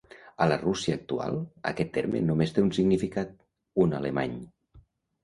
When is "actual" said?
0.99-1.35